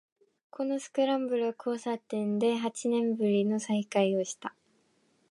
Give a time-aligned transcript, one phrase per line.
[0.49, 4.55] このスクランブル交差点で八年ぶりの再会をした